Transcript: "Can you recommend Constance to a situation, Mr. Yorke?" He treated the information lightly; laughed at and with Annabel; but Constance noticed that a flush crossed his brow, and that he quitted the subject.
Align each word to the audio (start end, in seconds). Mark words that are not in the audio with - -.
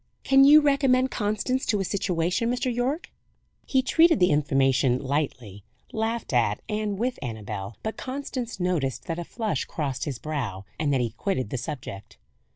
"Can 0.23 0.43
you 0.43 0.61
recommend 0.61 1.11
Constance 1.11 1.63
to 1.67 1.79
a 1.79 1.85
situation, 1.85 2.49
Mr. 2.51 2.73
Yorke?" 2.73 3.11
He 3.67 3.83
treated 3.83 4.19
the 4.19 4.31
information 4.31 4.97
lightly; 4.97 5.63
laughed 5.93 6.33
at 6.33 6.59
and 6.67 6.97
with 6.97 7.19
Annabel; 7.21 7.77
but 7.83 7.97
Constance 7.97 8.59
noticed 8.59 9.05
that 9.05 9.19
a 9.19 9.23
flush 9.23 9.65
crossed 9.65 10.05
his 10.05 10.17
brow, 10.17 10.65
and 10.79 10.91
that 10.91 11.01
he 11.01 11.11
quitted 11.11 11.51
the 11.51 11.57
subject. 11.59 12.17